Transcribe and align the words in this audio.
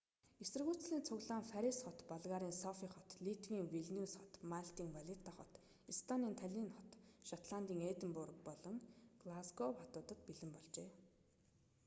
эсэргүүцлийн 0.43 1.05
цуглаан 1.07 1.43
парис 1.53 1.77
хот 1.85 1.99
болгарын 2.11 2.55
софий 2.63 2.89
хот 2.93 3.09
литвийн 3.25 3.65
вилниус 3.73 4.13
хот 4.21 4.33
малтын 4.51 4.87
валетта 4.95 5.31
хот 5.37 5.51
эстонийн 5.91 6.37
таллинн 6.41 6.73
хот 6.75 6.91
шотландын 7.29 7.81
эдинбург 7.91 8.37
болон 8.47 8.75
глазгов 9.23 9.73
хотуудад 9.81 10.19
мөн 10.27 10.49
болжээ 10.55 10.89